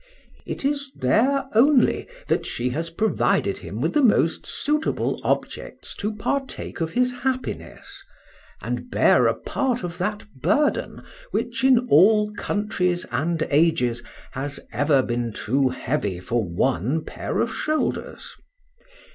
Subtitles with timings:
[0.47, 6.15] It is there only that she has provided him with the most suitable objects to
[6.15, 8.03] partake of his happiness,
[8.63, 14.01] and bear a part of that burden which in all countries and ages
[14.31, 18.33] has ever been too heavy for one pair of shoulders.